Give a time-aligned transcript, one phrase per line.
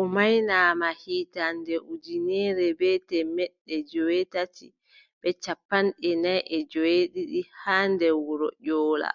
[0.00, 4.66] O maynaama hitaande ujineere bee temeɗɗe joweetati
[5.20, 9.10] bee cappanɗe nay e joweeɗiɗi haa nder wuro Ƴoola.